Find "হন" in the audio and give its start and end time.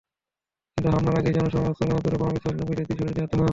3.33-3.49